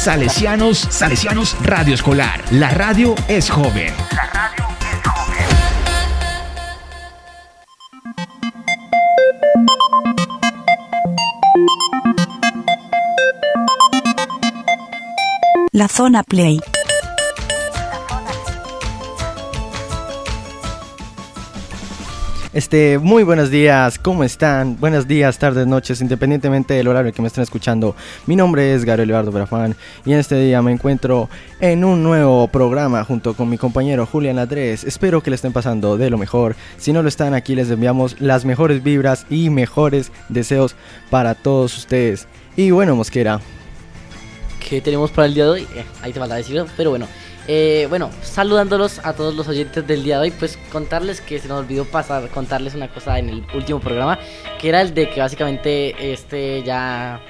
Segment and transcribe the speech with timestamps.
[0.00, 2.42] Salesianos, Salesianos Radio Escolar.
[2.52, 3.92] La radio es joven.
[4.16, 5.46] La radio es joven.
[15.70, 16.60] La zona Play.
[22.52, 24.76] Este, muy buenos días, ¿cómo están?
[24.80, 27.94] Buenos días, tardes, noches, independientemente del horario que me estén escuchando.
[28.26, 32.48] Mi nombre es Gabriel Eduardo Brafán y en este día me encuentro en un nuevo
[32.48, 34.82] programa junto con mi compañero Julián Andrés.
[34.82, 36.56] Espero que le estén pasando de lo mejor.
[36.76, 40.74] Si no lo están, aquí les enviamos las mejores vibras y mejores deseos
[41.08, 42.26] para todos ustedes.
[42.56, 43.40] Y bueno, Mosquera.
[44.68, 45.62] ¿Qué tenemos para el día de hoy?
[45.76, 47.06] Eh, ahí te falta decirlo, pero bueno.
[47.48, 51.48] Eh, bueno, saludándolos a todos los oyentes del día de hoy, pues contarles que se
[51.48, 54.18] nos olvidó pasar, contarles una cosa en el último programa,
[54.60, 57.20] que era el de que básicamente este ya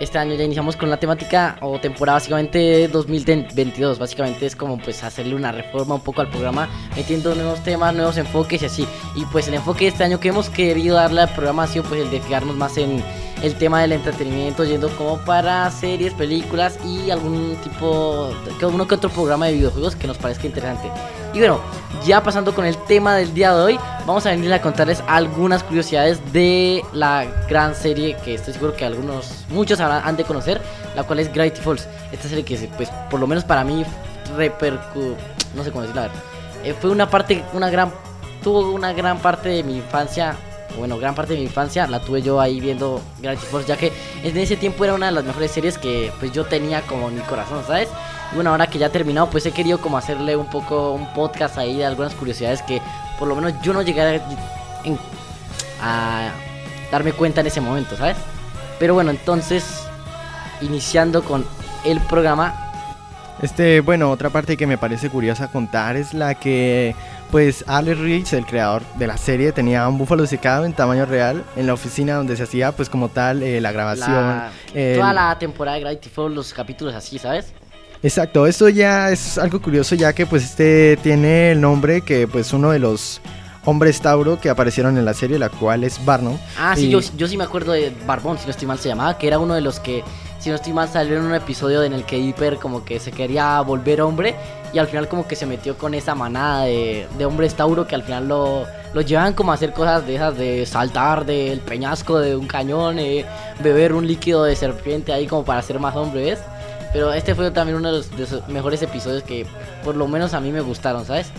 [0.00, 3.98] este año ya iniciamos con la temática o temporada básicamente 2022.
[3.98, 8.16] Básicamente es como pues hacerle una reforma un poco al programa, metiendo nuevos temas, nuevos
[8.16, 8.86] enfoques y así.
[9.14, 11.84] Y pues el enfoque de este año que hemos querido darle al programa ha sido
[11.84, 13.04] pues el de fijarnos más en
[13.42, 18.94] el tema del entretenimiento, yendo como para series, películas y algún tipo, que uno que
[18.94, 20.90] otro programa de videojuegos que nos parezca interesante.
[21.32, 21.60] Y bueno,
[22.04, 25.62] ya pasando con el tema del día de hoy, vamos a venir a contarles algunas
[25.62, 30.60] curiosidades de la gran serie que estoy seguro que algunos, muchos han de conocer,
[30.96, 31.88] la cual es Gravity Falls.
[32.12, 33.84] Esta serie que, pues, por lo menos para mí,
[34.36, 35.16] repercu...
[35.54, 36.12] no sé cómo decirlo, a ver.
[36.64, 37.90] Eh, fue una parte, una gran,
[38.42, 40.36] tuvo una gran parte de mi infancia
[40.78, 43.92] bueno, gran parte de mi infancia la tuve yo ahí viendo Gravity Falls, ya que
[44.22, 47.16] en ese tiempo era una de las mejores series que pues yo tenía como en
[47.16, 47.88] mi corazón, ¿sabes?
[48.32, 51.58] Bueno, ahora que ya ha terminado, pues he querido como hacerle un poco un podcast
[51.58, 52.80] ahí de algunas curiosidades que
[53.20, 54.20] por lo menos yo no llegué
[55.82, 56.32] a,
[56.90, 58.16] darme cuenta en ese momento, ¿sabes?
[58.80, 59.82] Pero bueno, entonces,
[60.62, 61.44] iniciando con
[61.84, 62.66] el programa,
[63.42, 66.94] este, bueno, otra parte que me parece curiosa contar es la que,
[67.30, 71.44] pues, Alex Riggs, el creador de la serie, tenía un búfalo secado en tamaño real
[71.56, 74.42] en la oficina donde se hacía, pues, como tal, eh, la grabación.
[74.74, 77.54] Toda la temporada de Gravity Falls, los capítulos así, ¿sabes?
[78.02, 82.52] Exacto, eso ya es algo curioso ya que, pues, este tiene el nombre que, pues,
[82.52, 83.20] uno de los
[83.64, 86.38] hombres Tauro que aparecieron en la serie, la cual es Barnum.
[86.58, 89.18] Ah, sí, yo, yo sí me acuerdo de Barbón, si no estoy mal se llamaba,
[89.18, 90.02] que era uno de los que
[90.40, 93.12] si no estoy mal, salió en un episodio en el que Hiper como que se
[93.12, 94.34] quería volver hombre
[94.72, 97.94] y al final como que se metió con esa manada de, de hombres Tauro que
[97.94, 102.18] al final lo, lo llevan como a hacer cosas de esas de saltar del peñasco
[102.18, 103.26] de un cañón, eh,
[103.62, 106.38] beber un líquido de serpiente ahí como para ser más hombre, ¿ves?
[106.92, 109.46] Pero este fue también uno de los, mejores episodios que
[109.84, 111.30] por lo menos a mí me gustaron, ¿sabes?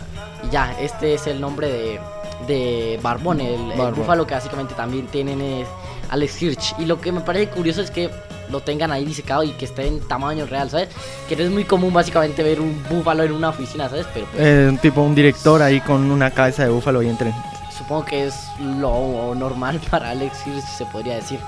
[0.47, 1.99] Y ya, este es el nombre de,
[2.47, 5.67] de Barbón, el, el búfalo que básicamente también tienen es
[6.09, 6.75] Alex Hirsch.
[6.79, 8.09] Y lo que me parece curioso es que
[8.51, 10.89] lo tengan ahí disecado y que esté en tamaño real, ¿sabes?
[11.27, 14.05] Que no es muy común básicamente ver un búfalo en una oficina, ¿sabes?
[14.13, 17.33] Pero pues, eh, tipo un director ahí con una cabeza de búfalo y entre.
[17.75, 20.43] Supongo que es lo normal para Alex
[20.77, 21.39] se podría decir.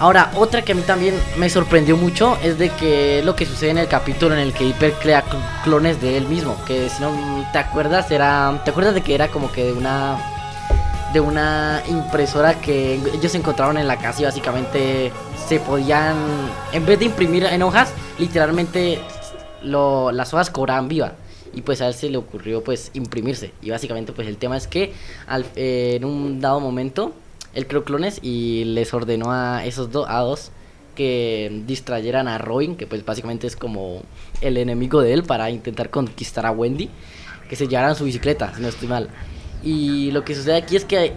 [0.00, 3.68] Ahora, otra que a mí también me sorprendió mucho es de que lo que sucede
[3.68, 5.22] en el capítulo en el que Hyper crea
[5.62, 6.56] clones de él mismo.
[6.66, 7.12] Que si no
[7.52, 8.62] te acuerdas, era.
[8.64, 10.18] ¿Te acuerdas de que era como que de una
[11.12, 15.12] de una impresora que ellos encontraron en la casa y básicamente
[15.48, 16.16] se podían,
[16.72, 19.00] en vez de imprimir en hojas, literalmente
[19.62, 21.12] las hojas cobraban viva.
[21.52, 23.52] Y pues a él se le ocurrió pues imprimirse.
[23.60, 24.94] Y básicamente pues el tema es que
[25.56, 27.12] en un dado momento
[27.54, 30.52] él creó clones y les ordenó a esos dos, a dos
[30.94, 34.02] que distrayeran a Robin, que pues básicamente es como
[34.40, 36.90] el enemigo de él para intentar conquistar a Wendy,
[37.48, 39.08] que se llevaran su bicicleta, si no estoy mal.
[39.62, 41.14] Y lo que sucede aquí es que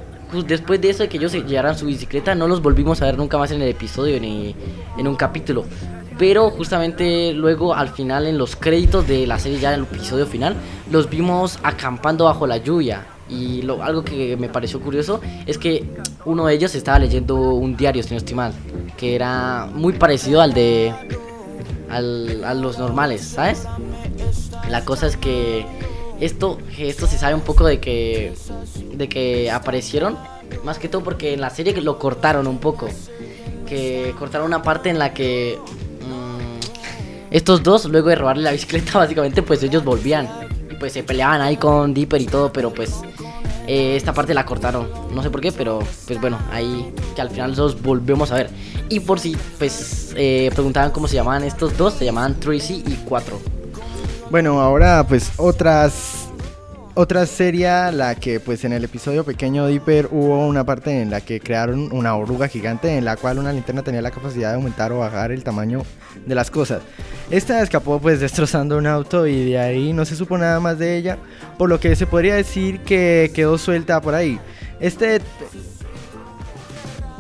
[0.48, 3.18] después de eso de que ellos se llevaran su bicicleta, no los volvimos a ver
[3.18, 4.56] nunca más en el episodio ni
[4.98, 5.66] en un capítulo.
[6.18, 10.26] Pero justamente luego al final en los créditos de la serie ya en el episodio
[10.26, 10.56] final,
[10.92, 13.06] los vimos acampando bajo la lluvia.
[13.34, 15.84] Y lo, algo que me pareció curioso es que
[16.26, 18.54] uno de ellos estaba leyendo un diario, si no estoy mal,
[18.96, 20.94] que era muy parecido al de
[21.90, 23.68] al, a los normales, ¿sabes?
[24.70, 25.66] La cosa es que
[26.20, 28.34] esto, esto se sabe un poco de que,
[28.94, 30.18] de que aparecieron,
[30.64, 32.88] más que todo porque en la serie lo cortaron un poco.
[33.68, 35.58] Que cortaron una parte en la que
[36.02, 40.30] mm, estos dos, luego de robarle la bicicleta, básicamente, pues ellos volvían.
[40.72, 43.02] Y pues se peleaban ahí con Dipper y todo, pero pues
[43.68, 44.90] eh, esta parte la cortaron.
[45.14, 48.50] No sé por qué, pero pues bueno, ahí que al final los volvemos a ver.
[48.90, 52.96] Y por si pues eh, preguntaban cómo se llamaban estos dos, se llamaban Tracy y
[53.06, 53.40] 4.
[54.30, 56.23] Bueno, ahora pues otras
[56.96, 61.22] otra serie, la que pues en el episodio pequeño Dipper hubo una parte en la
[61.22, 64.92] que crearon una oruga gigante en la cual una linterna tenía la capacidad de aumentar
[64.92, 65.82] o bajar el tamaño
[66.26, 66.82] de las cosas.
[67.32, 70.98] Esta escapó pues destrozando un auto y de ahí no se supo nada más de
[70.98, 71.18] ella,
[71.58, 74.40] por lo que se podría decir que quedó suelta por ahí.
[74.80, 75.20] Este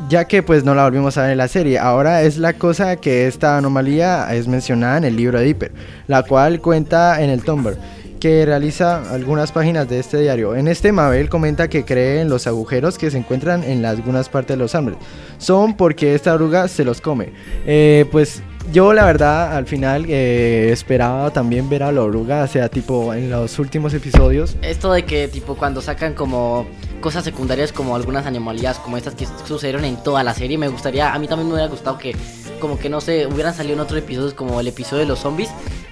[0.09, 1.79] ya que pues no la volvimos a ver en la serie.
[1.79, 5.71] Ahora es la cosa que esta anomalía es mencionada en el libro de Dipper,
[6.07, 7.77] la cual cuenta en el Tumblr
[8.23, 10.55] que realiza algunas páginas de este diario.
[10.55, 14.55] En este Mabel comenta que cree en los agujeros que se encuentran en algunas partes
[14.55, 14.97] de los árboles.
[15.39, 17.33] Son porque esta oruga se los come.
[17.65, 18.41] Eh, pues
[18.71, 23.13] yo la verdad al final eh, esperaba también ver a la oruga, o sea, tipo
[23.13, 24.55] en los últimos episodios.
[24.61, 26.65] Esto de que tipo cuando sacan como
[27.01, 31.13] cosas secundarias como algunas anomalías como estas que sucedieron en toda la serie, me gustaría,
[31.13, 32.15] a mí también me hubiera gustado que
[32.61, 35.49] como que no sé, hubieran salido en otros episodios como el episodio de los zombies,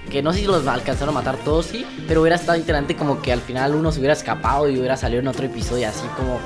[0.09, 3.21] que no sé si los alcanzaron a matar todos, sí, pero hubiera estado interesante como
[3.21, 6.39] que al final uno se hubiera escapado y hubiera salido en otro episodio así como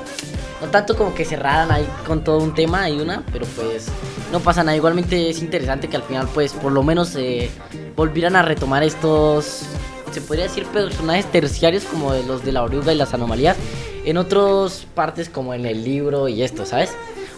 [0.61, 3.87] no tanto como que cerraran ahí con todo un tema y una, pero pues
[4.31, 4.75] no pasa nada.
[4.75, 7.49] Igualmente es interesante que al final pues por lo menos eh,
[7.95, 9.63] volvieran a retomar estos,
[10.11, 13.57] se podría decir personajes terciarios como los de la oruga y las anomalías
[14.05, 16.91] en otras partes como en el libro y esto, ¿sabes?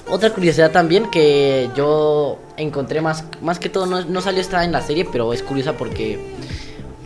[0.10, 4.72] Otra curiosidad también que yo encontré más, más que todo, no, no salió esta en
[4.72, 6.18] la serie, pero es curiosa porque,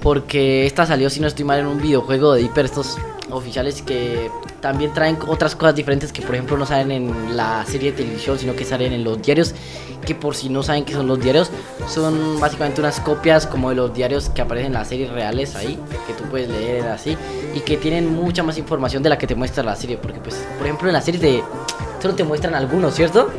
[0.02, 2.98] porque esta salió, si no estoy mal, en un videojuego de Hyper, estos
[3.32, 7.92] oficiales que también traen otras cosas diferentes que por ejemplo no salen en la serie
[7.92, 9.56] de televisión, sino que salen en los diarios,
[10.06, 11.50] que por si no saben qué son los diarios,
[11.88, 15.80] son básicamente unas copias como de los diarios que aparecen en las series reales ahí,
[16.06, 17.18] que tú puedes leer así,
[17.56, 20.36] y que tienen mucha más información de la que te muestra la serie, porque pues
[20.58, 21.44] por ejemplo en la serie de
[22.02, 23.30] solo te muestran algunos, ¿cierto?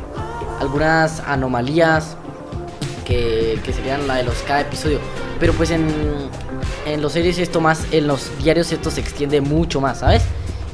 [0.61, 2.17] Algunas anomalías
[3.05, 5.01] que, que serían la de los cada episodio,
[5.41, 5.89] pero pues en,
[6.87, 10.23] en los series esto más, en los diarios esto se extiende mucho más, ¿sabes?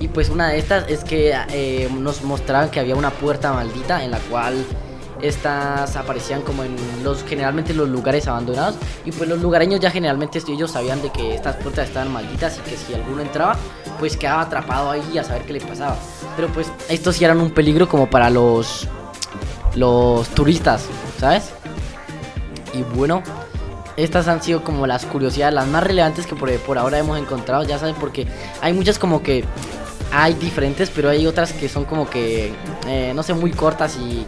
[0.00, 4.04] Y pues una de estas es que eh, nos mostraban que había una puerta maldita
[4.04, 4.64] en la cual
[5.20, 10.40] estas aparecían como en los generalmente los lugares abandonados y pues los lugareños ya generalmente
[10.48, 13.56] ellos sabían de que estas puertas estaban malditas y que si alguno entraba
[13.98, 15.96] pues quedaba atrapado ahí a saber qué le pasaba.
[16.36, 18.86] Pero pues estos sí eran un peligro como para los
[19.74, 20.86] los turistas
[21.18, 21.50] sabes
[22.72, 23.22] y bueno
[23.96, 27.64] estas han sido como las curiosidades las más relevantes que por, por ahora hemos encontrado
[27.64, 28.26] ya saben porque
[28.62, 29.44] hay muchas como que
[30.12, 32.52] hay diferentes, pero hay otras que son como que,
[32.86, 34.26] eh, no sé, muy cortas y,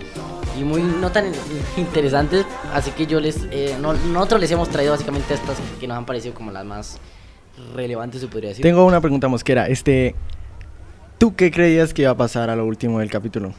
[0.61, 1.33] y, muy no tan
[1.77, 2.47] interesantes.
[2.73, 6.35] Así que yo les, eh, nosotros les hemos traído básicamente estas que nos han parecido
[6.35, 6.99] como las más
[7.75, 8.63] relevantes, se podría decir.
[8.63, 9.69] Tengo una pregunta mosquera.
[9.69, 10.15] Este,
[11.19, 13.53] ¿Tú qué creías que iba a pasar a lo último del capítulo?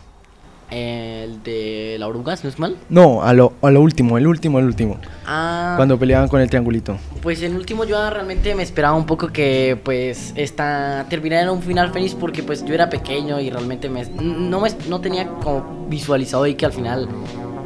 [0.71, 2.77] El de la oruga, ¿no es mal?
[2.89, 4.97] No, a lo, a lo último, el último, el último.
[5.25, 5.73] Ah.
[5.75, 6.97] Cuando peleaban con el triangulito.
[7.21, 11.61] Pues el último yo realmente me esperaba un poco que pues esta terminara en un
[11.61, 15.87] final feliz porque pues yo era pequeño y realmente me, no, me, no tenía como
[15.89, 17.09] visualizado y que al final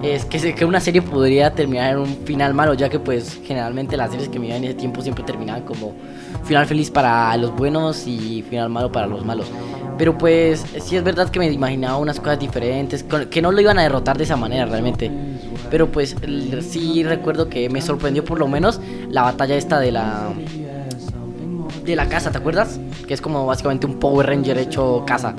[0.02, 3.98] es que, que una serie podría terminar en un final malo, ya que pues generalmente
[3.98, 5.94] las series que me iban en ese tiempo siempre terminaban como
[6.44, 9.48] final feliz para los buenos y final malo para los malos.
[9.98, 13.80] Pero pues sí es verdad que me imaginaba unas cosas diferentes, que no lo iban
[13.80, 15.10] a derrotar de esa manera realmente.
[15.72, 16.16] Pero pues
[16.62, 20.34] sí recuerdo que me sorprendió por lo menos la batalla esta de la
[21.84, 22.80] de la casa, ¿te acuerdas?
[23.08, 25.36] Que es como básicamente un Power Ranger hecho casa.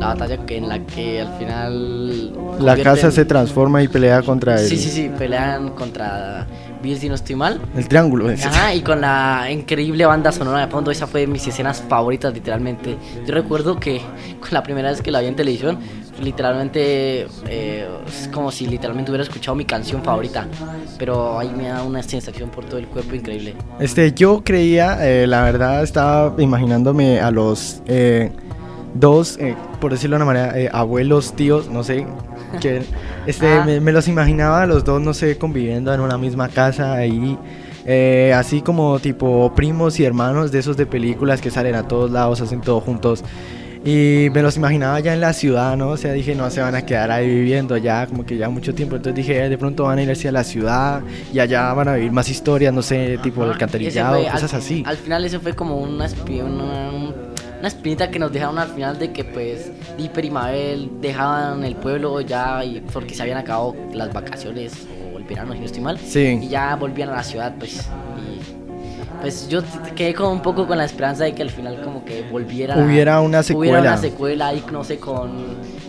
[0.00, 4.58] La batalla que en la que al final la casa se transforma y pelea contra
[4.58, 4.66] él.
[4.66, 6.46] Sí, sí, sí, pelean contra
[6.82, 7.60] Bill si no estoy mal.
[7.76, 8.30] El triángulo.
[8.30, 12.32] Ajá, y con la increíble banda sonora de fondo, esa fue de mis escenas favoritas
[12.32, 12.96] literalmente.
[13.26, 14.00] Yo recuerdo que
[14.40, 15.78] con la primera vez que la vi en televisión,
[16.22, 20.46] literalmente eh, es como si literalmente hubiera escuchado mi canción favorita.
[20.98, 23.54] Pero ahí me da una sensación por todo el cuerpo increíble.
[23.78, 28.32] Este, yo creía, eh, la verdad, estaba imaginándome a los eh,
[28.94, 29.38] dos,
[29.80, 32.06] por decirlo de una manera, abuelos, tíos, no sé,
[32.60, 32.82] que
[33.26, 33.64] este, ah.
[33.64, 37.38] me, los imaginaba los dos, no sé, conviviendo en una misma casa ahí.
[37.86, 42.10] Eh, así como tipo primos y hermanos de esos de películas que salen a todos
[42.10, 43.24] lados, hacen todo juntos.
[43.82, 45.88] Y me los imaginaba ya en la ciudad, ¿no?
[45.88, 48.74] O sea, dije, no, se van a quedar ahí viviendo ya, como que ya mucho
[48.74, 48.96] tiempo.
[48.96, 51.00] Entonces dije, de pronto van a ir hacia la ciudad
[51.32, 54.82] y allá van a vivir más historias, no sé, tipo el alcantarillado, cosas así.
[54.84, 56.08] Al final eso fue como una,
[56.44, 57.14] una,
[57.60, 61.76] una espinita que nos dejaron al final de que pues Dipper y Mabel dejaban el
[61.76, 64.72] pueblo ya y porque se habían acabado las vacaciones
[65.12, 65.98] o el verano, si no estoy mal.
[65.98, 66.38] Sí.
[66.40, 67.86] Y ya volvían a la ciudad, pues.
[68.16, 68.40] Y
[69.20, 69.60] pues yo
[69.94, 72.78] quedé como un poco con la esperanza de que al final como que volviera.
[72.78, 73.72] Hubiera una secuela.
[73.72, 75.30] Hubiera una secuela ahí, no sé, con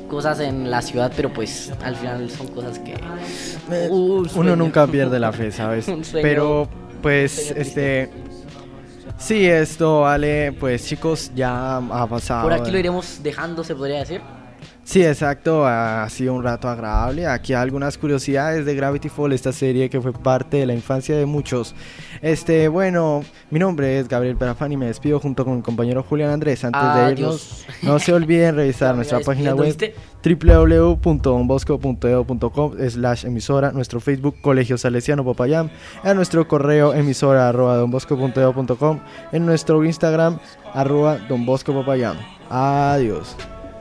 [0.10, 2.96] cosas en la ciudad, pero pues al final son cosas que...
[3.90, 5.90] Uh, Uno nunca pierde la fe, ¿sabes?
[6.12, 6.68] pero
[7.02, 8.10] pues este
[9.22, 12.42] Sí, esto vale, pues chicos, ya ha pasado.
[12.42, 14.20] Por aquí lo iremos dejando, se podría decir.
[14.84, 17.28] Sí, exacto, ha sido un rato agradable.
[17.28, 21.26] Aquí algunas curiosidades de Gravity Fall, esta serie que fue parte de la infancia de
[21.26, 21.74] muchos.
[22.22, 26.32] Este, bueno, mi nombre es Gabriel Perafán y me despido junto con mi compañero Julián
[26.32, 26.64] Andrés.
[26.66, 34.36] Antes de irnos, no se olviden revisar nuestra página web www.donbosco.edu.com slash emisora, nuestro Facebook
[34.42, 35.70] Colegio Salesiano Popayam,
[36.04, 39.00] a nuestro correo emisora arroba donbosco.edu.com,
[39.32, 40.40] en nuestro Instagram
[40.74, 42.18] arroba donbosco Popayam.
[42.50, 43.36] Adiós.